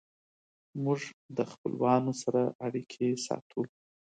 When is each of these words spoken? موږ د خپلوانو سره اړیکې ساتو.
موږ 0.83 1.01
د 1.37 1.39
خپلوانو 1.51 2.11
سره 2.21 2.41
اړیکې 2.65 3.07
ساتو. 3.25 3.61